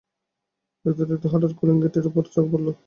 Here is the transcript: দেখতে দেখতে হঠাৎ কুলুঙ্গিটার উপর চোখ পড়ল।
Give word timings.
দেখতে 0.85 1.03
দেখতে 1.05 1.27
হঠাৎ 1.29 1.51
কুলুঙ্গিটার 1.59 2.09
উপর 2.09 2.23
চোখ 2.33 2.45
পড়ল। 2.51 2.67